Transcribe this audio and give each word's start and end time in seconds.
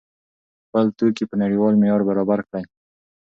خپل 0.65 0.85
توکي 0.97 1.23
په 1.27 1.35
نړیوال 1.43 1.73
معیار 1.81 2.01
برابر 2.09 2.39
کړئ. 2.47 2.63